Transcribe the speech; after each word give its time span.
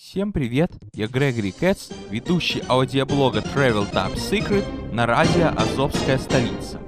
Всем 0.00 0.32
привет, 0.32 0.70
я 0.94 1.08
Грегори 1.08 1.50
Кэтс, 1.50 1.88
ведущий 2.08 2.62
аудиоблога 2.68 3.40
Travel 3.40 3.92
Top 3.92 4.14
Secret 4.14 4.94
на 4.94 5.06
радио 5.06 5.48
«Азовская 5.56 6.18
столица». 6.18 6.80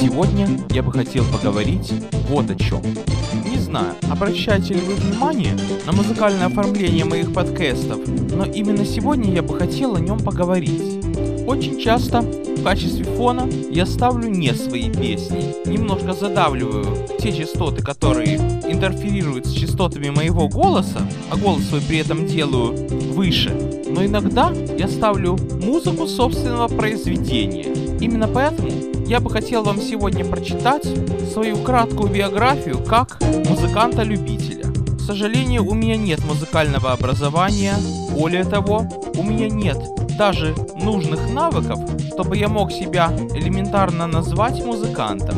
Сегодня 0.00 0.48
я 0.70 0.84
бы 0.84 0.92
хотел 0.92 1.24
поговорить 1.24 1.92
вот 2.28 2.48
о 2.50 2.54
чем. 2.54 2.80
Не 3.50 3.58
знаю, 3.58 3.96
обращаете 4.08 4.74
ли 4.74 4.80
вы 4.80 4.94
внимание 4.94 5.56
на 5.86 5.92
музыкальное 5.92 6.46
оформление 6.46 7.04
моих 7.04 7.34
подкастов, 7.34 7.98
но 8.06 8.44
именно 8.44 8.84
сегодня 8.84 9.34
я 9.34 9.42
бы 9.42 9.58
хотел 9.58 9.96
о 9.96 10.00
нем 10.00 10.20
поговорить. 10.20 11.01
Очень 11.46 11.80
часто 11.80 12.20
в 12.20 12.62
качестве 12.62 13.04
фона 13.04 13.48
я 13.70 13.86
ставлю 13.86 14.28
не 14.28 14.54
свои 14.54 14.90
песни, 14.90 15.54
немножко 15.66 16.12
задавливаю 16.12 16.86
те 17.18 17.32
частоты, 17.32 17.82
которые 17.82 18.36
интерферируют 18.36 19.46
с 19.46 19.52
частотами 19.52 20.10
моего 20.10 20.48
голоса, 20.48 21.00
а 21.30 21.36
голос 21.36 21.64
свой 21.64 21.80
при 21.80 21.98
этом 21.98 22.26
делаю 22.26 22.88
выше. 23.12 23.50
Но 23.88 24.04
иногда 24.04 24.52
я 24.78 24.86
ставлю 24.88 25.36
музыку 25.62 26.06
собственного 26.06 26.68
произведения. 26.68 27.66
Именно 28.00 28.28
поэтому 28.28 28.70
я 29.06 29.20
бы 29.20 29.28
хотел 29.30 29.64
вам 29.64 29.80
сегодня 29.80 30.24
прочитать 30.24 30.86
свою 31.32 31.56
краткую 31.58 32.12
биографию 32.12 32.78
как 32.78 33.20
музыканта-любителя. 33.48 34.66
К 34.96 35.00
сожалению, 35.00 35.66
у 35.66 35.74
меня 35.74 35.96
нет 35.96 36.24
музыкального 36.24 36.92
образования. 36.92 37.74
Более 38.12 38.44
того, 38.44 38.86
у 39.16 39.22
меня 39.22 39.48
нет 39.48 39.76
даже 40.16 40.54
нужных 40.76 41.30
навыков, 41.30 41.78
чтобы 42.12 42.36
я 42.36 42.48
мог 42.48 42.72
себя 42.72 43.12
элементарно 43.34 44.06
назвать 44.06 44.64
музыкантом. 44.64 45.36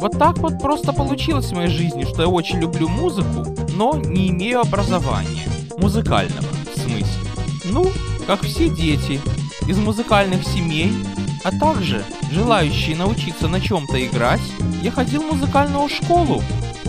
Вот 0.00 0.18
так 0.18 0.38
вот 0.38 0.58
просто 0.60 0.92
получилось 0.92 1.46
в 1.46 1.54
моей 1.54 1.68
жизни, 1.68 2.04
что 2.04 2.22
я 2.22 2.28
очень 2.28 2.58
люблю 2.58 2.88
музыку, 2.88 3.46
но 3.76 3.96
не 3.96 4.30
имею 4.30 4.60
образования. 4.60 5.46
Музыкального, 5.78 6.46
в 6.74 6.78
смысле. 6.78 7.06
Ну, 7.64 7.86
как 8.26 8.40
все 8.42 8.68
дети 8.68 9.20
из 9.66 9.78
музыкальных 9.78 10.44
семей, 10.44 10.92
а 11.44 11.50
также 11.50 12.04
желающие 12.30 12.96
научиться 12.96 13.48
на 13.48 13.60
чем-то 13.60 14.04
играть, 14.04 14.42
я 14.82 14.90
ходил 14.90 15.22
в 15.22 15.34
музыкальную 15.34 15.88
школу. 15.88 16.42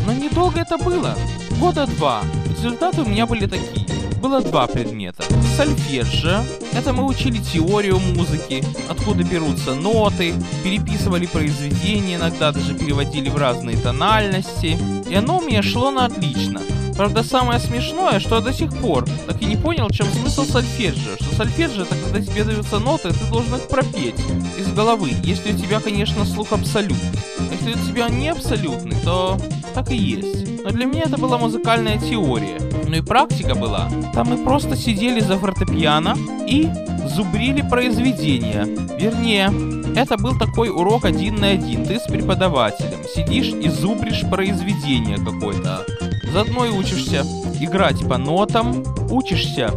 Но 0.05 0.13
недолго 0.13 0.59
это 0.59 0.77
было. 0.77 1.15
Года 1.59 1.85
два. 1.85 2.21
Результаты 2.49 3.01
у 3.01 3.05
меня 3.05 3.25
были 3.25 3.45
такие 3.45 3.82
было 4.23 4.39
два 4.39 4.67
предмета. 4.67 5.21
Сольфеджио– 5.57 6.43
это 6.73 6.93
мы 6.93 7.05
учили 7.05 7.39
теорию 7.39 7.99
музыки, 7.99 8.63
откуда 8.89 9.21
берутся 9.21 9.75
ноты, 9.75 10.33
переписывали 10.63 11.25
произведения, 11.25 12.15
иногда 12.15 12.53
даже 12.53 12.73
переводили 12.73 13.27
в 13.27 13.35
разные 13.35 13.75
тональности. 13.75 14.77
И 15.09 15.13
оно 15.13 15.39
у 15.39 15.41
меня 15.41 15.61
шло 15.61 15.91
на 15.91 16.05
отлично. 16.05 16.61
Правда, 16.95 17.21
самое 17.21 17.59
смешное, 17.59 18.21
что 18.21 18.35
я 18.35 18.41
до 18.41 18.53
сих 18.53 18.73
пор 18.77 19.05
так 19.27 19.41
и 19.41 19.45
не 19.45 19.57
понял, 19.57 19.89
чем 19.89 20.07
смысл 20.07 20.45
сольфеджио. 20.45 21.15
Что 21.15 21.35
сольфеджио 21.35 21.83
это 21.83 21.95
когда 21.95 22.21
тебе 22.21 22.45
даются 22.45 22.79
ноты, 22.79 23.09
ты 23.09 23.25
должен 23.29 23.55
их 23.55 23.67
пропеть 23.67 24.15
из 24.57 24.71
головы, 24.71 25.11
если 25.23 25.51
у 25.51 25.57
тебя, 25.57 25.81
конечно, 25.81 26.23
слух 26.23 26.53
абсолютный. 26.53 27.19
Если 27.51 27.73
у 27.73 27.87
тебя 27.87 28.07
не 28.07 28.29
абсолютный, 28.29 28.95
то 29.03 29.37
так 29.73 29.91
и 29.91 29.97
есть. 29.97 30.63
Но 30.63 30.69
для 30.69 30.85
меня 30.85 31.01
это 31.07 31.17
была 31.17 31.37
музыкальная 31.37 31.97
теория. 31.97 32.57
Ну 32.93 32.99
и 32.99 33.01
практика 33.01 33.55
была. 33.55 33.89
Там 34.13 34.27
мы 34.27 34.37
просто 34.37 34.75
сидели 34.75 35.19
за 35.19 35.39
фортепиано 35.39 36.15
и 36.47 36.69
зубрили 37.07 37.67
произведения. 37.67 38.65
Вернее, 38.99 39.51
это 39.99 40.15
был 40.15 40.37
такой 40.37 40.69
урок 40.69 41.03
один 41.03 41.37
на 41.37 41.47
один. 41.47 41.87
Ты 41.87 41.97
с 41.97 42.03
преподавателем 42.03 42.99
сидишь 43.15 43.47
и 43.47 43.67
зубришь 43.67 44.21
произведение 44.29 45.17
какое-то. 45.17 45.83
Заодно 46.31 46.65
и 46.65 46.69
учишься 46.69 47.25
играть 47.59 48.07
по 48.07 48.19
нотам, 48.19 48.83
учишься 49.09 49.71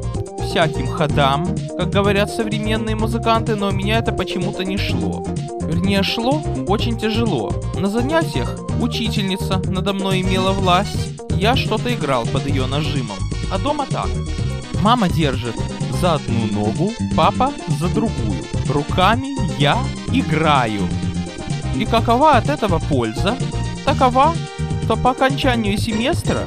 всяким 0.44 0.86
ходам, 0.86 1.46
как 1.78 1.88
говорят 1.88 2.30
современные 2.30 2.96
музыканты, 2.96 3.56
но 3.56 3.68
у 3.68 3.72
меня 3.72 3.96
это 3.96 4.12
почему-то 4.12 4.62
не 4.62 4.76
шло. 4.76 5.24
Вернее, 5.62 6.02
шло 6.02 6.42
очень 6.68 6.98
тяжело. 6.98 7.50
На 7.80 7.88
занятиях 7.88 8.60
учительница 8.78 9.62
надо 9.64 9.94
мной 9.94 10.20
имела 10.20 10.52
власть, 10.52 11.16
я 11.36 11.56
что-то 11.56 11.92
играл 11.92 12.26
под 12.26 12.46
ее 12.46 12.66
нажимом. 12.66 13.18
А 13.50 13.58
дома 13.58 13.86
так. 13.86 14.08
Мама 14.80 15.08
держит 15.08 15.54
за 16.00 16.14
одну 16.14 16.46
ногу, 16.52 16.92
папа 17.16 17.52
за 17.78 17.88
другую. 17.88 18.42
Руками 18.68 19.36
я 19.58 19.78
играю. 20.12 20.88
И 21.78 21.84
какова 21.84 22.32
от 22.32 22.48
этого 22.48 22.78
польза? 22.78 23.36
Такова, 23.84 24.34
что 24.84 24.96
по 24.96 25.10
окончанию 25.10 25.76
семестра 25.78 26.46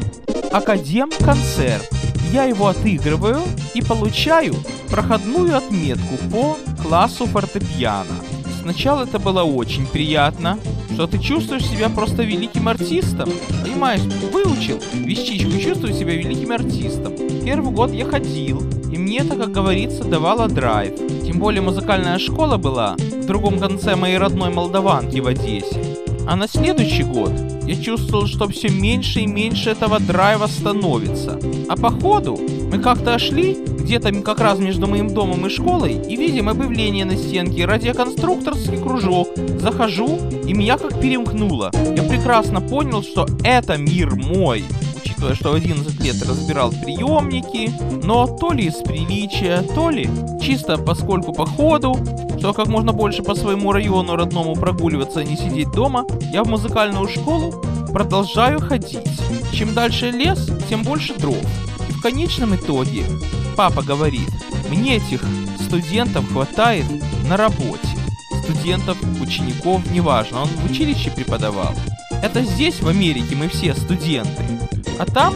академ-концерт. 0.51 1.87
Я 2.31 2.45
его 2.45 2.67
отыгрываю 2.67 3.41
и 3.73 3.81
получаю 3.81 4.55
проходную 4.89 5.57
отметку 5.57 6.17
по 6.31 6.57
классу 6.81 7.25
фортепиано. 7.25 8.15
Сначала 8.61 9.03
это 9.03 9.19
было 9.19 9.43
очень 9.43 9.85
приятно, 9.85 10.57
что 10.99 11.07
ты 11.07 11.17
чувствуешь 11.17 11.65
себя 11.65 11.87
просто 11.87 12.23
великим 12.23 12.67
артистом. 12.67 13.29
Понимаешь, 13.63 14.01
выучил 14.33 14.81
вещичку 14.93 15.57
чувствую 15.57 15.93
себя 15.93 16.13
великим 16.13 16.51
артистом. 16.51 17.13
Первый 17.45 17.71
год 17.71 17.93
я 17.93 18.03
ходил, 18.03 18.61
и 18.91 18.97
мне 18.97 19.19
это, 19.19 19.37
как 19.37 19.49
говорится, 19.49 20.03
давало 20.03 20.49
драйв. 20.49 20.91
Тем 21.25 21.39
более 21.39 21.61
музыкальная 21.61 22.19
школа 22.19 22.57
была 22.57 22.97
в 22.97 23.25
другом 23.25 23.59
конце 23.59 23.95
моей 23.95 24.17
родной 24.17 24.49
Молдаванки 24.49 25.19
в 25.19 25.27
Одессе. 25.27 25.88
А 26.29 26.35
на 26.35 26.47
следующий 26.47 27.01
год 27.01 27.31
я 27.65 27.75
чувствовал, 27.75 28.27
что 28.27 28.47
все 28.47 28.69
меньше 28.69 29.21
и 29.21 29.25
меньше 29.25 29.71
этого 29.71 29.99
драйва 29.99 30.45
становится. 30.45 31.39
А 31.67 31.75
по 31.75 31.89
ходу 31.89 32.39
мы 32.71 32.77
как-то 32.77 33.17
шли 33.17 33.57
где-то 33.79 34.11
как 34.21 34.39
раз 34.39 34.59
между 34.59 34.85
моим 34.85 35.11
домом 35.11 35.47
и 35.47 35.49
школой 35.49 35.93
и 35.93 36.15
видим 36.15 36.47
объявление 36.47 37.05
на 37.05 37.17
стенке 37.17 37.65
«Радиоконструкторский 37.65 38.77
кружок». 38.77 39.29
Захожу, 39.59 40.19
и 40.45 40.53
меня 40.53 40.77
как 40.77 41.01
перемкнуло. 41.01 41.71
Я 41.73 42.03
прекрасно 42.03 42.61
понял, 42.61 43.01
что 43.01 43.25
это 43.43 43.77
мир 43.77 44.13
мой 44.13 44.63
учитывая, 45.19 45.35
что 45.35 45.51
в 45.51 45.55
11 45.55 46.03
лет 46.03 46.21
разбирал 46.21 46.71
приемники, 46.71 47.71
но 48.05 48.27
то 48.27 48.51
ли 48.51 48.65
из 48.65 48.75
приличия, 48.75 49.61
то 49.73 49.89
ли 49.89 50.09
чисто 50.41 50.77
поскольку 50.77 51.33
по 51.33 51.45
ходу, 51.45 51.97
что 52.39 52.53
как 52.53 52.67
можно 52.67 52.93
больше 52.93 53.21
по 53.21 53.35
своему 53.35 53.73
району 53.73 54.15
родному 54.15 54.55
прогуливаться, 54.55 55.19
а 55.19 55.23
не 55.25 55.35
сидеть 55.35 55.71
дома, 55.71 56.05
я 56.31 56.43
в 56.43 56.47
музыкальную 56.47 57.09
школу 57.09 57.51
продолжаю 57.91 58.61
ходить. 58.61 59.19
Чем 59.51 59.73
дальше 59.73 60.09
лес, 60.09 60.49
тем 60.69 60.83
больше 60.83 61.13
дров. 61.15 61.37
И 61.89 61.91
в 61.91 62.01
конечном 62.01 62.55
итоге 62.55 63.03
папа 63.57 63.81
говорит, 63.81 64.29
мне 64.69 64.95
этих 64.95 65.21
студентов 65.65 66.31
хватает 66.31 66.85
на 67.27 67.35
работе. 67.35 67.89
Студентов, 68.43 68.97
учеников, 69.21 69.81
неважно, 69.91 70.43
он 70.43 70.47
в 70.47 70.71
училище 70.71 71.11
преподавал. 71.11 71.73
Это 72.23 72.43
здесь, 72.43 72.79
в 72.79 72.87
Америке, 72.87 73.35
мы 73.35 73.49
все 73.49 73.75
студенты. 73.75 74.43
А 74.97 75.05
там 75.05 75.33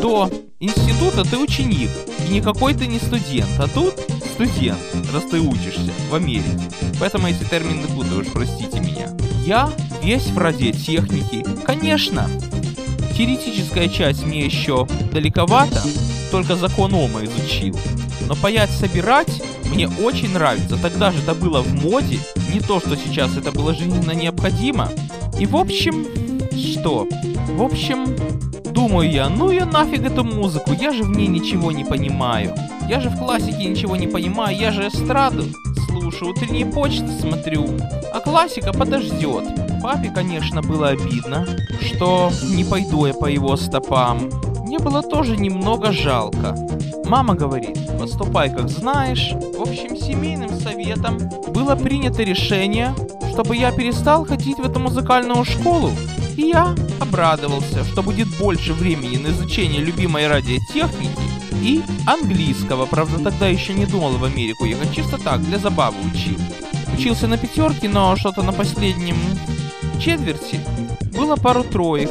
до 0.00 0.30
института 0.60 1.24
ты 1.28 1.36
ученик, 1.36 1.90
и 2.28 2.32
никакой 2.32 2.74
ты 2.74 2.86
не 2.86 3.00
студент. 3.00 3.50
А 3.58 3.66
тут 3.66 3.94
студент, 4.34 4.78
раз 5.12 5.24
ты 5.30 5.40
учишься 5.40 5.92
в 6.10 6.14
Америке. 6.14 6.60
Поэтому 6.98 7.28
эти 7.28 7.44
термины 7.44 7.86
путаю, 7.86 8.26
простите 8.32 8.80
меня. 8.80 9.10
Я 9.46 9.70
весь 10.02 10.26
в 10.26 10.36
радиотехнике. 10.36 11.44
Конечно, 11.64 12.28
теоретическая 13.16 13.88
часть 13.88 14.26
мне 14.26 14.44
еще 14.44 14.88
далековато, 15.12 15.80
только 16.32 16.56
закон 16.56 16.94
Ома 16.94 17.24
изучил. 17.24 17.78
Но 18.26 18.34
паять 18.34 18.70
собирать 18.70 19.40
мне 19.66 19.88
очень 19.88 20.32
нравится. 20.32 20.76
Тогда 20.82 21.12
же 21.12 21.18
это 21.20 21.34
было 21.34 21.62
в 21.62 21.72
моде. 21.84 22.18
Не 22.52 22.58
то, 22.58 22.80
что 22.80 22.96
сейчас 22.96 23.36
это 23.36 23.52
было 23.52 23.72
жизненно 23.72 24.12
необходимо. 24.12 24.90
И 25.38 25.46
в 25.46 25.56
общем, 25.56 26.06
что? 26.52 27.06
В 27.50 27.62
общем, 27.62 28.16
думаю 28.72 29.08
я, 29.08 29.28
ну 29.28 29.50
я 29.50 29.64
нафиг 29.64 30.04
эту 30.04 30.24
музыку, 30.24 30.72
я 30.72 30.92
же 30.92 31.04
в 31.04 31.10
ней 31.10 31.28
ничего 31.28 31.70
не 31.70 31.84
понимаю. 31.84 32.52
Я 32.88 33.00
же 33.00 33.08
в 33.08 33.18
классике 33.18 33.64
ничего 33.64 33.96
не 33.96 34.06
понимаю, 34.06 34.56
я 34.56 34.72
же 34.72 34.88
эстраду 34.88 35.44
слушаю, 36.04 36.32
утренние 36.32 36.66
почты 36.66 37.08
смотрю. 37.20 37.66
А 38.12 38.20
классика 38.20 38.72
подождет. 38.72 39.44
Папе, 39.82 40.10
конечно, 40.14 40.62
было 40.62 40.88
обидно, 40.88 41.46
что 41.80 42.30
не 42.54 42.64
пойду 42.64 43.06
я 43.06 43.14
по 43.14 43.26
его 43.26 43.56
стопам. 43.56 44.30
Мне 44.64 44.78
было 44.78 45.02
тоже 45.02 45.36
немного 45.36 45.92
жалко. 45.92 46.56
Мама 47.06 47.34
говорит, 47.34 47.78
поступай 47.98 48.50
как 48.50 48.68
знаешь. 48.68 49.32
В 49.32 49.62
общем, 49.62 49.96
семейным 49.96 50.50
советом 50.60 51.18
было 51.48 51.74
принято 51.74 52.22
решение, 52.22 52.94
чтобы 53.32 53.56
я 53.56 53.72
перестал 53.72 54.24
ходить 54.26 54.58
в 54.58 54.64
эту 54.64 54.80
музыкальную 54.80 55.44
школу. 55.44 55.90
И 56.36 56.48
я 56.48 56.74
обрадовался, 57.00 57.84
что 57.84 58.02
будет 58.02 58.28
больше 58.38 58.72
времени 58.72 59.16
на 59.16 59.28
изучение 59.28 59.80
любимой 59.80 60.26
радиотехники 60.26 61.33
и 61.64 61.82
английского. 62.06 62.84
Правда, 62.86 63.18
тогда 63.18 63.48
еще 63.48 63.72
не 63.72 63.86
думал 63.86 64.12
в 64.18 64.24
Америку 64.24 64.66
ехать, 64.66 64.94
чисто 64.94 65.16
так, 65.18 65.42
для 65.42 65.58
забавы 65.58 65.96
учил. 66.12 66.38
Учился 66.96 67.26
на 67.26 67.38
пятерке, 67.38 67.88
но 67.88 68.14
что-то 68.16 68.42
на 68.42 68.52
последнем 68.52 69.16
четверти 69.98 70.60
было 71.16 71.36
пару 71.36 71.64
троек. 71.64 72.10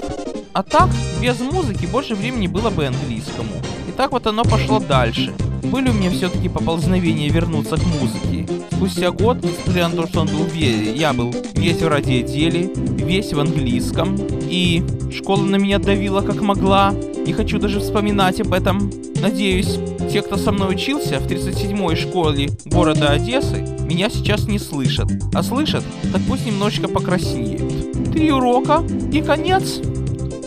А 0.53 0.63
так, 0.63 0.89
без 1.21 1.39
музыки 1.39 1.85
больше 1.85 2.15
времени 2.15 2.47
было 2.47 2.69
бы 2.69 2.88
английскому. 2.88 3.53
И 3.88 3.91
так 3.91 4.11
вот 4.11 4.27
оно 4.27 4.44
пошло 4.44 4.79
дальше. 4.79 5.33
были 5.63 5.89
у 5.89 5.94
меня 5.94 6.09
все-таки 6.09 6.49
поползновения 6.49 7.29
вернуться 7.29 7.77
к 7.77 7.85
музыке. 7.85 8.47
Спустя 8.71 9.11
год, 9.11 9.44
несмотря 9.44 9.88
на 9.88 9.95
то, 9.95 10.07
что 10.07 10.21
он 10.21 10.27
был 10.27 10.45
весь, 10.45 10.95
я 10.95 11.13
был 11.13 11.33
весь 11.53 11.81
в 11.81 11.88
радиоделе, 11.88 12.69
весь 12.75 13.33
в 13.33 13.39
английском, 13.39 14.17
и 14.49 14.83
школа 15.11 15.44
на 15.44 15.56
меня 15.56 15.79
давила 15.79 16.21
как 16.21 16.41
могла, 16.41 16.94
не 17.25 17.33
хочу 17.33 17.59
даже 17.59 17.79
вспоминать 17.79 18.41
об 18.41 18.53
этом. 18.53 18.91
Надеюсь, 19.21 19.79
те, 20.11 20.21
кто 20.21 20.37
со 20.37 20.51
мной 20.51 20.75
учился 20.75 21.19
в 21.19 21.27
37-й 21.27 21.95
школе 21.95 22.49
города 22.65 23.09
Одессы, 23.09 23.61
меня 23.85 24.09
сейчас 24.09 24.47
не 24.47 24.59
слышат. 24.59 25.07
А 25.33 25.43
слышат, 25.43 25.83
так 26.11 26.21
пусть 26.27 26.45
немножечко 26.45 26.87
покраснеют. 26.87 28.11
Три 28.11 28.31
урока 28.31 28.83
и 29.11 29.21
конец. 29.21 29.79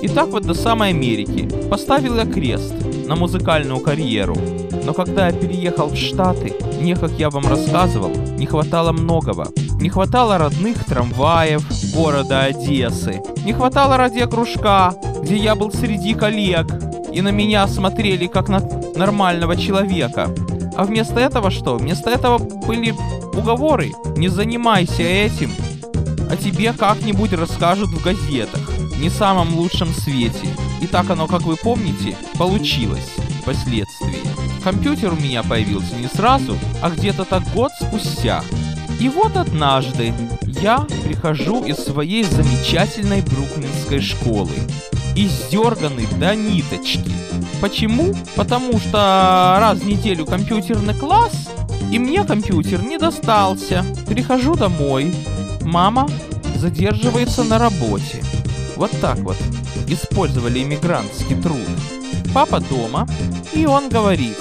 И 0.03 0.09
так 0.09 0.29
вот 0.29 0.45
до 0.45 0.55
самой 0.55 0.91
Америки 0.91 1.49
поставил 1.71 2.17
я 2.17 2.27
крест 2.27 2.75
на 3.07 3.17
музыкальную 3.17 3.81
карьеру. 3.81 4.37
Но 4.85 4.93
когда 4.93 5.29
я 5.29 5.33
переехал 5.33 5.89
в 5.89 5.97
Штаты, 5.97 6.53
мне, 6.81 6.95
как 6.95 7.13
я 7.13 7.31
вам 7.31 7.47
рассказывал, 7.47 8.11
не 8.39 8.47
хватало 8.47 8.93
многого. 8.93 9.49
Не 9.81 9.89
хватало 9.89 10.39
родных 10.39 10.85
трамваев 10.85 11.65
города 11.95 12.43
Одессы. 12.43 13.21
Не 13.45 13.53
хватало 13.53 13.97
радиокружка, 13.97 14.95
где 15.27 15.39
я 15.39 15.57
был 15.57 15.73
среди 15.73 16.15
коллег, 16.15 16.69
и 17.13 17.21
на 17.21 17.31
меня 17.31 17.67
смотрели 17.67 18.29
как 18.29 18.49
на 18.49 18.61
нормального 18.95 19.57
человека. 19.57 20.33
А 20.77 20.85
вместо 20.85 21.19
этого 21.19 21.51
что? 21.51 21.79
Вместо 21.79 22.11
этого 22.11 22.39
были 22.39 22.95
уговоры. 23.35 23.93
Не 24.17 24.29
занимайся 24.29 25.03
этим, 25.03 25.51
а 26.31 26.37
тебе 26.37 26.73
как-нибудь 26.73 27.33
расскажут 27.33 27.89
в 27.89 28.05
газетах. 28.05 28.71
Не 29.01 29.11
самом 29.11 29.57
лучшем 29.57 29.89
свете. 29.89 30.47
И 30.81 30.87
так 30.87 31.11
оно, 31.11 31.27
как 31.27 31.43
вы 31.43 31.57
помните, 31.57 32.17
получилось 32.39 33.17
впоследствии. 33.43 34.23
Компьютер 34.63 35.13
у 35.13 35.17
меня 35.17 35.43
появился 35.43 35.97
не 35.97 36.07
сразу, 36.07 36.57
а 36.81 36.91
где-то 36.91 37.25
так 37.25 37.43
год 37.53 37.73
спустя. 37.81 38.45
И 39.01 39.09
вот 39.09 39.37
однажды 39.37 40.15
я 40.63 40.87
прихожу 41.05 41.65
из 41.65 41.79
своей 41.79 42.23
замечательной 42.23 43.23
бруклинской 43.23 44.01
школы, 44.01 44.53
издерганный 45.17 46.07
до 46.19 46.35
ниточки. 46.35 47.11
Почему? 47.61 48.15
Потому 48.37 48.79
что 48.79 49.57
раз 49.59 49.79
в 49.79 49.87
неделю 49.87 50.27
компьютерный 50.27 50.95
класс, 50.95 51.49
и 51.91 51.99
мне 51.99 52.23
компьютер 52.25 52.83
не 52.83 52.99
достался. 52.99 53.85
Прихожу 54.07 54.55
домой, 54.55 55.15
мама 55.63 56.09
задерживается 56.57 57.45
на 57.45 57.59
работе. 57.59 58.23
Вот 58.77 58.91
так 59.01 59.19
вот 59.21 59.37
использовали 59.89 60.63
иммигрантский 60.63 61.41
труд. 61.41 61.67
Папа 62.35 62.61
дома, 62.61 63.09
и 63.55 63.65
он 63.65 63.89
говорит, 63.89 64.37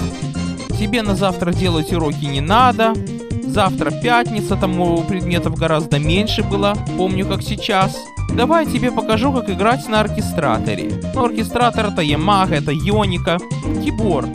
тебе 0.78 1.02
на 1.02 1.16
завтра 1.16 1.52
делать 1.52 1.92
уроки 1.92 2.26
не 2.26 2.42
надо, 2.42 2.92
завтра 3.56 3.90
пятница, 3.90 4.54
тому 4.54 5.02
предметов 5.04 5.54
гораздо 5.54 5.98
меньше 5.98 6.42
было, 6.42 6.74
помню 6.98 7.26
как 7.26 7.40
сейчас. 7.40 7.96
Давай 8.34 8.66
я 8.66 8.70
тебе 8.70 8.92
покажу, 8.92 9.32
как 9.32 9.48
играть 9.48 9.88
на 9.88 10.00
оркестраторе. 10.00 10.92
Ну, 11.14 11.24
оркестратор 11.24 11.86
это 11.86 12.02
Yamaha, 12.02 12.56
это 12.56 12.70
Йоника, 12.70 13.38
киборд. 13.82 14.28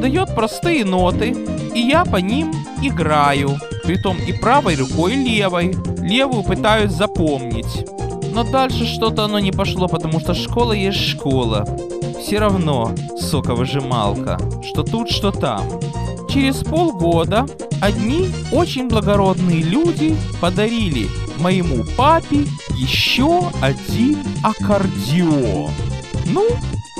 Дает 0.00 0.32
простые 0.32 0.84
ноты, 0.84 1.34
и 1.74 1.80
я 1.80 2.04
по 2.04 2.18
ним 2.18 2.52
играю. 2.80 3.58
Притом 3.82 4.16
и 4.28 4.32
правой 4.32 4.76
рукой, 4.76 5.14
и 5.14 5.24
левой. 5.24 5.74
Левую 6.00 6.44
пытаюсь 6.44 6.92
запомнить. 6.92 7.84
Но 8.32 8.44
дальше 8.44 8.86
что-то 8.86 9.24
оно 9.24 9.40
не 9.40 9.50
пошло, 9.50 9.88
потому 9.88 10.20
что 10.20 10.34
школа 10.34 10.72
есть 10.72 11.00
школа. 11.00 11.66
Все 12.20 12.38
равно 12.38 12.92
соковыжималка, 13.18 14.38
что 14.62 14.84
тут, 14.84 15.10
что 15.10 15.32
там. 15.32 15.62
Через 16.30 16.58
полгода 16.58 17.44
одни 17.80 18.30
очень 18.52 18.88
благородные 18.88 19.62
люди 19.62 20.16
подарили 20.40 21.08
моему 21.38 21.84
папе 21.96 22.46
еще 22.74 23.50
один 23.60 24.18
аккордеон. 24.42 25.70
Ну, 26.26 26.48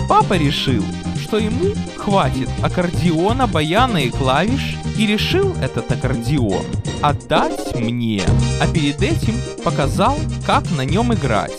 папа 0.09 0.35
решил, 0.35 0.85
что 1.21 1.39
ему 1.39 1.75
хватит 1.97 2.49
аккордеона, 2.63 3.47
баяна 3.47 3.99
и 3.99 4.11
клавиш, 4.11 4.77
и 4.97 5.07
решил 5.07 5.53
этот 5.61 5.91
аккордеон 5.93 6.65
отдать 7.03 7.75
мне, 7.75 8.23
а 8.61 8.67
перед 8.67 9.03
этим 9.03 9.35
показал, 9.63 10.17
как 10.47 10.69
на 10.71 10.85
нем 10.85 11.13
играть. 11.15 11.57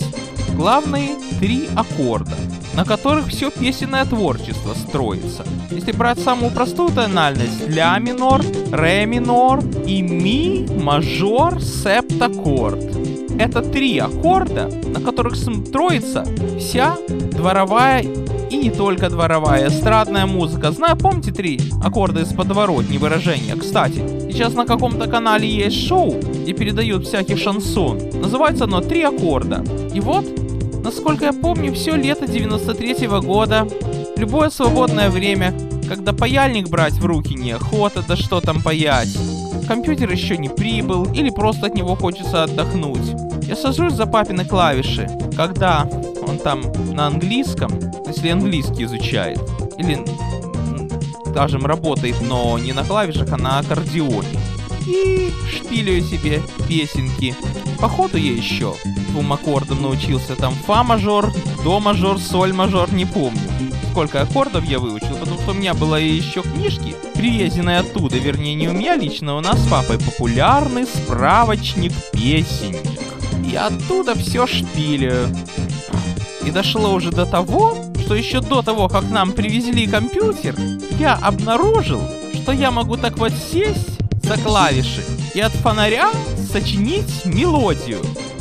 Главные 0.56 1.12
три 1.40 1.70
аккорда, 1.76 2.36
на 2.80 2.86
которых 2.86 3.28
все 3.28 3.52
песенное 3.52 4.06
творчество 4.06 4.74
строится. 4.74 5.44
Если 5.70 5.92
брать 5.92 6.18
самую 6.18 6.50
простую 6.50 6.92
тональность, 6.92 7.68
ля 7.68 8.00
минор, 8.00 8.42
ре 8.72 9.06
минор 9.06 9.60
и 9.86 10.02
ми 10.02 10.66
мажор 10.82 11.62
септаккорд. 11.62 12.80
Это 13.38 13.62
три 13.62 14.00
аккорда, 14.00 14.70
на 14.94 15.02
которых 15.02 15.36
строится 15.36 16.26
вся 16.58 16.96
дворовая 17.10 18.06
и 18.50 18.58
не 18.58 18.72
только 18.72 19.10
дворовая, 19.10 19.68
эстрадная 19.68 20.26
музыка. 20.26 20.72
Знаю, 20.72 20.96
помните 20.96 21.34
три 21.34 21.60
аккорда 21.84 22.22
из 22.22 22.30
подворотни 22.30 22.98
выражения? 22.98 23.58
Кстати, 23.58 24.02
сейчас 24.32 24.54
на 24.54 24.66
каком-то 24.66 25.10
канале 25.10 25.50
есть 25.50 25.86
шоу, 25.86 26.18
где 26.18 26.54
передают 26.54 27.06
всякий 27.06 27.36
шансон. 27.36 28.00
Называется 28.22 28.64
оно 28.64 28.80
«Три 28.80 29.04
аккорда». 29.04 29.66
И 29.94 30.00
вот, 30.00 30.26
насколько 30.84 31.26
я 31.26 31.34
помню, 31.34 31.74
все 31.74 31.96
лето 31.96 32.28
93 32.28 33.08
-го 33.08 33.22
года, 33.22 33.68
любое 34.18 34.50
свободное 34.50 35.10
время, 35.10 35.54
когда 35.88 36.14
паяльник 36.14 36.70
брать 36.70 36.94
в 36.94 37.06
руки 37.06 37.34
неохота, 37.34 38.04
да 38.08 38.16
что 38.16 38.42
там 38.42 38.62
паять, 38.62 39.18
компьютер 39.68 40.12
еще 40.12 40.38
не 40.38 40.50
прибыл 40.50 41.06
или 41.14 41.30
просто 41.30 41.68
от 41.68 41.76
него 41.76 41.96
хочется 41.96 42.44
отдохнуть. 42.44 43.16
Я 43.44 43.56
сажусь 43.56 43.94
за 43.94 44.06
папины 44.06 44.46
клавиши, 44.46 45.08
когда 45.36 45.88
он 46.28 46.38
там 46.38 46.62
на 46.94 47.08
английском, 47.08 47.72
если 48.08 48.30
английский 48.30 48.84
изучает, 48.84 49.40
или, 49.78 50.00
скажем, 51.32 51.66
работает, 51.66 52.16
но 52.22 52.58
не 52.58 52.74
на 52.74 52.84
клавишах, 52.84 53.32
а 53.32 53.38
на 53.38 53.60
аккордеоне. 53.60 54.40
И 54.88 55.32
шпилю 55.52 56.02
себе 56.02 56.42
песенки. 56.68 57.36
Походу 57.80 58.18
я 58.18 58.34
еще 58.34 58.74
двум 59.20 59.34
аккордам 59.34 59.82
научился. 59.82 60.36
Там 60.36 60.54
фа 60.54 60.84
мажор, 60.84 61.34
до 61.64 61.80
мажор, 61.82 62.20
соль 62.20 62.54
мажор, 62.54 62.94
не 62.94 63.06
помню. 63.06 63.42
Сколько 63.92 64.22
аккордов 64.22 64.64
я 64.64 64.80
выучил, 64.80 65.18
потому 65.20 65.38
что 65.40 65.52
у 65.52 65.54
меня 65.54 65.74
было 65.74 65.96
еще 65.96 66.42
книжки, 66.42 66.96
привезенные 67.16 67.80
оттуда, 67.80 68.18
вернее 68.18 68.56
не 68.56 68.70
у 68.70 68.74
меня 68.74 68.96
лично, 68.96 69.36
у 69.36 69.42
нас 69.42 69.60
с 69.60 69.68
папой 69.68 69.98
популярный 69.98 70.86
справочник 70.86 71.92
песенник. 72.14 72.80
И 73.52 73.56
оттуда 73.56 74.16
все 74.16 74.48
шпилю. 74.48 75.28
И 76.46 76.52
дошло 76.52 76.94
уже 76.94 77.12
до 77.12 77.26
того, 77.26 77.76
что 78.06 78.16
еще 78.16 78.40
до 78.40 78.62
того, 78.62 78.88
как 78.88 79.10
нам 79.10 79.34
привезли 79.34 79.86
компьютер, 79.86 80.56
я 80.98 81.16
обнаружил, 81.16 82.02
что 82.42 82.54
я 82.54 82.72
могу 82.72 82.96
так 82.96 83.18
вот 83.18 83.34
сесть 83.52 84.00
за 84.24 84.38
клавиши 84.38 85.04
и 85.34 85.42
от 85.42 85.52
фонаря 85.52 86.10
сочинить 86.52 87.26
мелодию. 87.26 88.00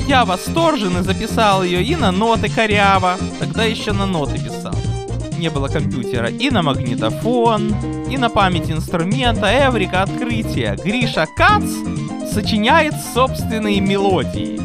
Я 0.09 0.25
восторженно 0.25 1.03
записал 1.03 1.63
ее 1.63 1.83
и 1.83 1.95
на 1.95 2.11
ноты 2.11 2.49
коряво, 2.49 3.19
тогда 3.39 3.65
еще 3.65 3.93
на 3.93 4.07
ноты 4.07 4.39
писал. 4.39 4.73
Не 5.37 5.51
было 5.51 5.69
компьютера 5.69 6.29
и 6.31 6.49
на 6.49 6.63
магнитофон, 6.63 7.75
и 8.11 8.17
на 8.17 8.31
память 8.31 8.71
инструмента, 8.71 9.47
Эврика, 9.47 10.03
открытие. 10.05 10.79
Гриша 10.83 11.27
Кац 11.37 11.71
сочиняет 12.33 12.95
собственные 13.13 13.83
мелодии. 13.83 14.59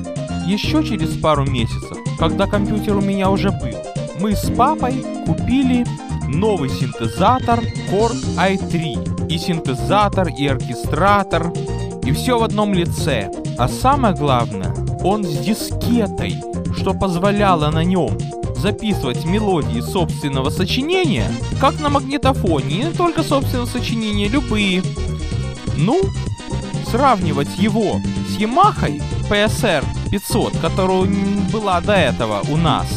Еще 0.50 0.82
через 0.82 1.18
пару 1.18 1.44
месяцев, 1.44 1.98
когда 2.18 2.48
компьютер 2.48 2.96
у 2.96 3.02
меня 3.02 3.30
уже 3.30 3.52
был, 3.52 3.78
мы 4.22 4.38
с 4.38 4.50
папой 4.50 5.04
купили 5.26 5.86
новый 6.30 6.70
синтезатор 6.70 7.60
Core 7.92 8.16
i3. 8.38 9.28
И 9.28 9.38
синтезатор, 9.38 10.30
и 10.30 10.48
оркестратор, 10.48 11.52
и 12.06 12.14
все 12.14 12.40
в 12.40 12.44
одном 12.44 12.74
лице. 12.74 13.30
А 13.58 13.68
самое 13.68 14.16
главное, 14.16 14.73
он 15.04 15.24
с 15.24 15.38
дискетой, 15.40 16.36
что 16.78 16.94
позволяло 16.94 17.70
на 17.72 17.84
нем 17.84 18.18
записывать 18.56 19.26
мелодии 19.26 19.82
собственного 19.82 20.50
сочинения, 20.50 21.30
как 21.60 21.80
на 21.82 21.90
магнитофоне, 21.90 22.70
и 22.70 22.84
не 22.86 22.92
только 22.92 23.22
собственного 23.22 23.66
сочинения, 23.66 24.30
любые. 24.30 24.82
Ну, 25.76 26.02
сравнивать 26.90 27.58
его 27.58 28.00
с 28.30 28.38
Yamaha 28.38 29.02
PSR 29.30 29.84
500, 30.12 30.58
которая 30.60 31.08
была 31.52 31.82
до 31.82 31.94
этого 31.94 32.42
у 32.50 32.56
нас, 32.56 32.88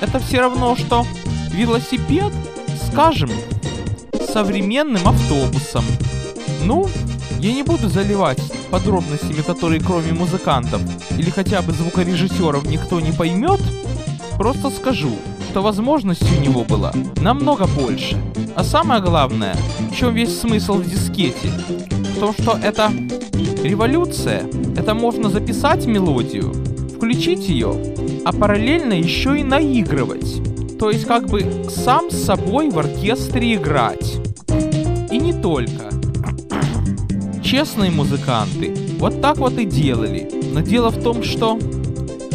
это 0.00 0.18
все 0.18 0.40
равно, 0.40 0.76
что 0.76 1.06
велосипед, 1.52 2.32
скажем, 2.90 3.30
современным 4.32 5.08
автобусом. 5.08 5.84
Ну, 6.64 6.86
я 7.38 7.52
не 7.52 7.62
буду 7.62 7.88
заливать 7.88 8.40
подробностями, 8.70 9.42
которые 9.42 9.80
кроме 9.80 10.12
музыкантов 10.12 10.80
или 11.16 11.30
хотя 11.30 11.62
бы 11.62 11.72
звукорежиссеров 11.72 12.66
никто 12.66 13.00
не 13.00 13.12
поймет, 13.12 13.60
просто 14.36 14.70
скажу, 14.70 15.12
что 15.50 15.62
возможностей 15.62 16.36
у 16.38 16.40
него 16.40 16.64
было 16.64 16.92
намного 17.20 17.66
больше. 17.66 18.16
А 18.54 18.64
самое 18.64 19.00
главное, 19.00 19.56
в 19.90 19.96
чем 19.96 20.14
весь 20.14 20.40
смысл 20.40 20.74
в 20.74 20.88
дискете? 20.88 21.48
В 22.16 22.20
том, 22.20 22.32
что 22.32 22.58
это 22.62 22.90
революция. 23.62 24.44
Это 24.76 24.94
можно 24.94 25.30
записать 25.30 25.86
мелодию, 25.86 26.52
включить 26.96 27.48
ее, 27.48 27.74
а 28.24 28.32
параллельно 28.32 28.92
еще 28.92 29.38
и 29.38 29.44
наигрывать. 29.44 30.42
То 30.78 30.90
есть 30.90 31.06
как 31.06 31.26
бы 31.26 31.44
сам 31.70 32.10
с 32.10 32.24
собой 32.24 32.70
в 32.70 32.78
оркестре 32.78 33.54
играть. 33.54 34.16
И 35.10 35.18
не 35.18 35.32
только. 35.32 35.97
Честные 37.48 37.90
музыканты 37.90 38.74
вот 38.98 39.22
так 39.22 39.38
вот 39.38 39.54
и 39.54 39.64
делали. 39.64 40.30
Но 40.52 40.60
дело 40.60 40.90
в 40.90 41.02
том, 41.02 41.22
что 41.22 41.58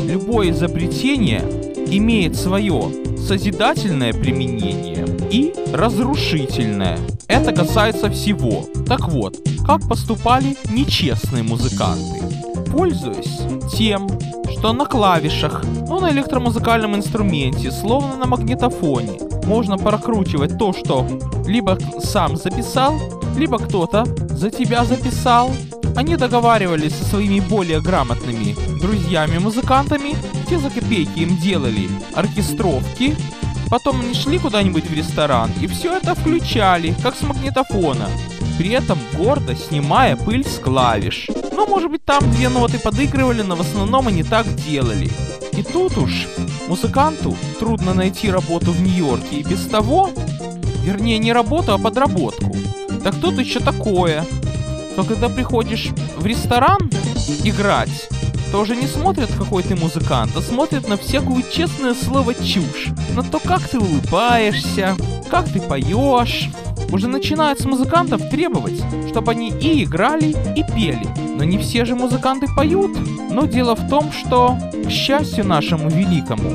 любое 0.08 0.50
изобретение 0.50 1.41
имеет 1.86 2.36
свое 2.36 2.91
созидательное 3.15 4.12
применение 4.12 5.05
и 5.29 5.53
разрушительное. 5.72 6.98
Это 7.27 7.51
касается 7.51 8.10
всего. 8.10 8.65
Так 8.88 9.08
вот, 9.08 9.38
как 9.67 9.88
поступали 9.88 10.58
нечестные 10.72 11.43
музыканты? 11.43 12.20
Пользуясь 12.72 13.41
тем, 13.77 14.10
что 14.50 14.74
на 14.74 14.88
клавишах, 14.88 15.63
ну 15.88 16.00
на 16.00 16.10
электромузыкальном 16.10 16.96
инструменте, 16.96 17.70
словно 17.70 18.15
на 18.15 18.25
магнитофоне, 18.25 19.20
можно 19.46 19.77
прокручивать 19.77 20.58
то, 20.58 20.74
что 20.74 21.05
либо 21.46 21.77
сам 22.00 22.36
записал, 22.36 22.96
либо 23.38 23.60
кто-то 23.60 24.05
за 24.36 24.50
тебя 24.50 24.86
записал. 24.86 25.52
Они 25.96 26.16
договаривались 26.16 26.96
со 26.96 27.06
своими 27.06 27.40
более 27.40 27.82
грамотными 27.82 28.56
друзьями-музыкантами, 28.82 30.16
те 30.50 30.58
за 30.58 30.70
копейки 30.70 31.20
им 31.20 31.38
делали 31.38 31.88
оркестровки, 32.16 33.16
потом 33.70 34.02
они 34.02 34.13
шли 34.13 34.40
куда-нибудь 34.40 34.90
в 34.90 34.94
ресторан 34.94 35.52
и 35.62 35.68
все 35.68 35.96
это 35.96 36.16
включали, 36.16 36.96
как 37.04 37.16
с 37.16 37.22
магнитофона, 37.22 38.10
при 38.58 38.72
этом 38.72 38.98
гордо 39.16 39.56
снимая 39.56 40.16
пыль 40.16 40.46
с 40.46 40.58
клавиш. 40.58 41.28
Ну, 41.52 41.68
может 41.68 41.92
быть, 41.92 42.04
там 42.04 42.30
две 42.32 42.50
ноты 42.50 42.80
подыгрывали, 42.80 43.42
но 43.42 43.56
в 43.56 43.62
основном 43.62 44.08
они 44.08 44.24
так 44.24 44.46
делали. 44.56 45.10
И 45.54 45.62
тут 45.62 45.98
уж 45.98 46.28
музыканту 46.68 47.38
трудно 47.60 47.94
найти 47.94 48.32
работу 48.32 48.72
в 48.72 48.82
Нью-Йорке 48.82 49.38
и 49.38 49.44
без 49.44 49.66
того, 49.68 50.10
вернее 50.84 51.20
не 51.20 51.32
работу, 51.32 51.74
а 51.74 51.78
подработку. 51.78 52.52
Так 53.03 53.15
тут 53.19 53.38
еще 53.38 53.60
такое, 53.60 54.25
что 54.93 55.03
когда 55.03 55.27
приходишь 55.29 55.89
в 56.17 56.25
ресторан 56.25 56.89
играть, 57.43 58.07
то 58.51 58.62
уже 58.62 58.75
не 58.75 58.88
смотрят, 58.88 59.31
какой 59.38 59.63
ты 59.63 59.75
музыкант, 59.75 60.31
а 60.36 60.41
смотрят 60.41 60.88
на 60.88 60.95
всякую 60.95 61.43
честное 61.51 61.95
слово 61.95 62.36
чушь. 62.36 62.89
На 63.15 63.24
то, 63.24 63.39
как 63.39 63.67
ты 63.67 63.79
улыбаешься, 63.79 64.95
как 65.29 65.51
ты 65.51 65.60
поешь. 65.60 66.50
Уже 66.91 67.07
начинают 67.07 67.60
с 67.60 67.65
музыкантов 67.65 68.29
требовать, 68.29 68.79
чтобы 69.10 69.31
они 69.31 69.50
и 69.50 69.83
играли, 69.83 70.36
и 70.55 70.63
пели. 70.75 71.07
Но 71.36 71.43
не 71.43 71.57
все 71.57 71.86
же 71.86 71.95
музыканты 71.95 72.45
поют. 72.55 72.95
Но 73.31 73.48
дело 73.48 73.75
в 73.75 73.89
том, 73.89 74.12
что, 74.12 74.55
к 74.86 74.91
счастью 74.91 75.48
нашему 75.48 75.89
великому, 75.89 76.51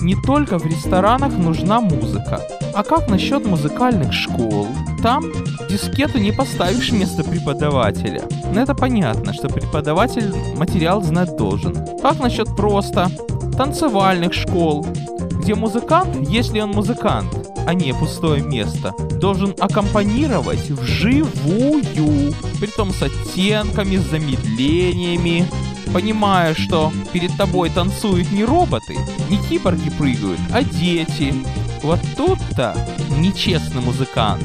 не 0.00 0.16
только 0.22 0.58
в 0.58 0.64
ресторанах 0.64 1.36
нужна 1.36 1.80
музыка. 1.80 2.40
А 2.72 2.82
как 2.82 3.10
насчет 3.10 3.44
музыкальных 3.44 4.14
школ? 4.14 4.68
Там 5.04 5.22
дискету 5.68 6.16
не 6.16 6.32
поставишь 6.32 6.88
вместо 6.88 7.22
преподавателя. 7.24 8.22
Но 8.54 8.62
это 8.62 8.74
понятно, 8.74 9.34
что 9.34 9.48
преподаватель 9.50 10.34
материал 10.56 11.02
знать 11.02 11.36
должен. 11.36 11.76
Как 12.00 12.20
насчет 12.20 12.56
просто 12.56 13.10
танцевальных 13.54 14.32
школ, 14.32 14.86
где 15.32 15.54
музыкант, 15.54 16.16
если 16.30 16.58
он 16.60 16.70
музыкант, 16.70 17.28
а 17.66 17.74
не 17.74 17.92
пустое 17.92 18.42
место, 18.42 18.94
должен 19.20 19.54
аккомпанировать 19.60 20.70
вживую, 20.70 22.32
притом 22.58 22.90
с 22.90 23.02
оттенками, 23.02 23.98
с 23.98 24.08
замедлениями, 24.08 25.46
понимая, 25.92 26.54
что 26.54 26.90
перед 27.12 27.36
тобой 27.36 27.68
танцуют 27.68 28.32
не 28.32 28.42
роботы, 28.42 28.96
не 29.28 29.36
киборги 29.36 29.90
прыгают, 29.90 30.40
а 30.50 30.62
дети. 30.62 31.34
Вот 31.82 32.00
тут-то 32.16 32.74
нечестный 33.18 33.82
музыкант, 33.82 34.42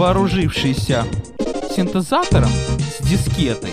вооружившийся 0.00 1.04
синтезатором 1.76 2.48
с 2.48 3.06
дискетой, 3.06 3.68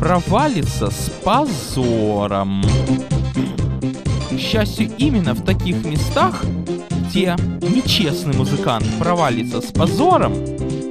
провалится 0.00 0.90
с 0.90 1.08
позором. 1.22 2.64
К 4.30 4.36
счастью, 4.36 4.90
именно 4.98 5.32
в 5.32 5.44
таких 5.44 5.84
местах, 5.84 6.44
где 7.08 7.36
нечестный 7.62 8.34
музыкант 8.36 8.84
провалится 8.98 9.60
с 9.60 9.66
позором, 9.66 10.34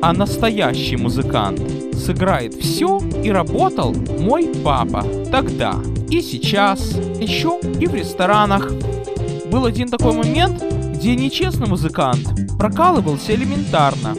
а 0.01 0.13
настоящий 0.13 0.95
музыкант 0.95 1.59
сыграет 1.93 2.53
все 2.53 3.01
и 3.21 3.31
работал 3.31 3.93
мой 4.17 4.48
папа 4.63 5.05
тогда 5.29 5.75
и 6.09 6.21
сейчас, 6.21 6.93
еще 7.19 7.59
и 7.81 7.86
в 7.86 7.93
ресторанах. 7.93 8.71
Был 9.51 9.65
один 9.65 9.89
такой 9.89 10.13
момент, 10.13 10.63
где 10.93 11.17
нечестный 11.17 11.67
музыкант 11.67 12.25
прокалывался 12.57 13.36
элементарно. 13.36 14.15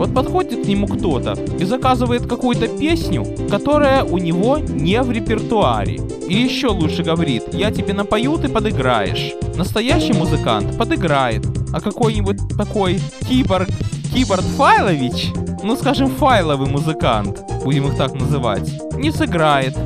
Вот 0.00 0.14
подходит 0.14 0.64
к 0.64 0.66
нему 0.66 0.86
кто-то 0.86 1.34
и 1.58 1.64
заказывает 1.64 2.26
какую-то 2.26 2.68
песню, 2.68 3.22
которая 3.50 4.02
у 4.02 4.16
него 4.16 4.56
не 4.56 5.02
в 5.02 5.10
репертуаре. 5.10 6.00
И 6.26 6.36
еще 6.36 6.68
лучше 6.68 7.02
говорит, 7.02 7.52
я 7.52 7.70
тебе 7.70 7.92
напою, 7.92 8.38
ты 8.38 8.48
подыграешь. 8.48 9.34
Настоящий 9.56 10.14
музыкант 10.14 10.78
подыграет, 10.78 11.46
а 11.74 11.82
какой-нибудь 11.82 12.38
такой 12.56 12.98
киборг, 13.28 13.68
киборг 14.14 14.40
Файлович, 14.56 15.34
ну 15.62 15.76
скажем 15.76 16.08
файловый 16.08 16.70
музыкант, 16.70 17.38
будем 17.62 17.88
их 17.88 17.98
так 17.98 18.14
называть, 18.14 18.72
не 18.94 19.10
сыграет. 19.10 19.76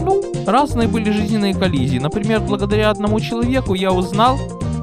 Ну, 0.00 0.24
разные 0.44 0.88
были 0.88 1.12
жизненные 1.12 1.54
коллизии. 1.54 1.98
Например, 1.98 2.40
благодаря 2.40 2.90
одному 2.90 3.20
человеку 3.20 3.74
я 3.74 3.92
узнал, 3.92 4.40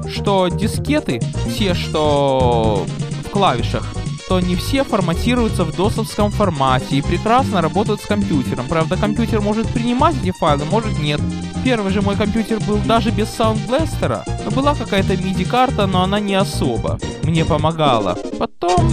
что 0.08 0.48
дискеты, 0.48 1.20
те, 1.58 1.74
что 1.74 2.86
клавишах, 3.30 3.86
то 4.28 4.40
не 4.40 4.56
все 4.56 4.84
форматируются 4.84 5.64
в 5.64 5.74
досовском 5.74 6.30
формате 6.30 6.96
и 6.96 7.02
прекрасно 7.02 7.60
работают 7.62 8.00
с 8.00 8.06
компьютером. 8.06 8.66
Правда, 8.68 8.96
компьютер 8.96 9.40
может 9.40 9.68
принимать 9.68 10.14
эти 10.22 10.30
файлы, 10.30 10.64
может 10.64 10.98
нет. 10.98 11.20
Первый 11.64 11.92
же 11.92 12.02
мой 12.02 12.16
компьютер 12.16 12.60
был 12.60 12.78
даже 12.78 13.10
без 13.10 13.28
саундбластера. 13.28 14.24
Была 14.54 14.74
какая-то 14.74 15.14
MIDI-карта, 15.14 15.86
но 15.86 16.02
она 16.02 16.20
не 16.20 16.34
особо 16.34 16.98
мне 17.22 17.44
помогала. 17.44 18.18
Потом 18.38 18.90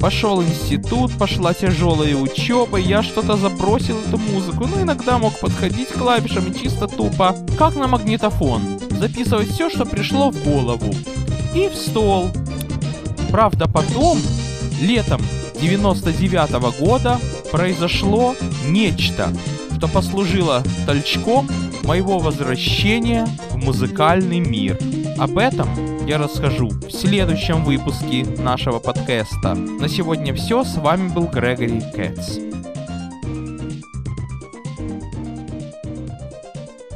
Пошел 0.00 0.40
институт, 0.40 1.10
пошла 1.18 1.52
тяжелая 1.52 2.14
учеба, 2.14 2.78
я 2.78 3.02
что-то 3.02 3.36
забросил 3.36 3.98
эту 3.98 4.16
музыку, 4.16 4.68
но 4.68 4.82
иногда 4.82 5.18
мог 5.18 5.36
подходить 5.40 5.88
к 5.88 5.98
клавишам 5.98 6.52
и 6.52 6.56
чисто 6.56 6.86
тупо, 6.86 7.34
как 7.58 7.74
на 7.74 7.88
магнитофон, 7.88 8.78
записывать 8.90 9.50
все, 9.50 9.68
что 9.68 9.84
пришло 9.84 10.30
в 10.30 10.40
голову. 10.44 10.94
И 11.52 11.68
в 11.68 11.74
стол. 11.74 12.30
Правда, 13.30 13.68
потом, 13.68 14.18
летом 14.80 15.20
99 15.60 16.50
-го 16.50 16.78
года, 16.78 17.18
произошло 17.50 18.34
нечто, 18.66 19.32
что 19.76 19.88
послужило 19.88 20.62
толчком 20.86 21.48
моего 21.84 22.18
возвращения 22.18 23.26
в 23.50 23.56
музыкальный 23.56 24.40
мир. 24.40 24.78
Об 25.18 25.38
этом 25.38 25.68
я 26.06 26.18
расскажу 26.18 26.68
в 26.68 26.90
следующем 26.90 27.64
выпуске 27.64 28.24
нашего 28.24 28.78
подкаста. 28.78 29.54
На 29.54 29.88
сегодня 29.88 30.34
все. 30.34 30.64
С 30.64 30.76
вами 30.76 31.08
был 31.08 31.26
Грегори 31.26 31.82
Кэтс. 31.94 32.47